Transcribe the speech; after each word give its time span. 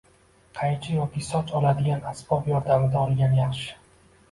qaychi 0.59 0.95
yoki 0.95 1.25
soch 1.27 1.53
oladigan 1.61 2.09
asbob 2.15 2.51
yordamida 2.55 3.05
olgan 3.07 3.39
yaxshi. 3.45 3.81